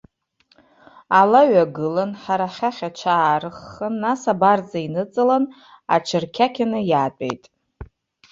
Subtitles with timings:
[1.19, 5.43] Ала ҩагылан, ҳара ҳахь аҽаарыххан, нас абарҵа иныҵалан,
[5.95, 7.43] аҽырқьақьаны иаатәеит.